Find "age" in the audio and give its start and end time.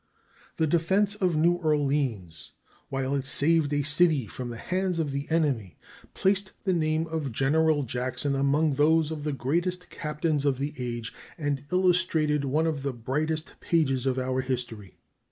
10.79-11.13